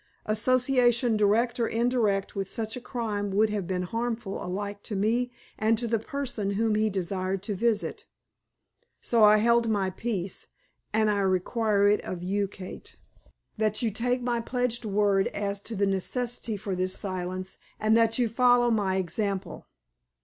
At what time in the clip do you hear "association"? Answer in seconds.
0.25-1.15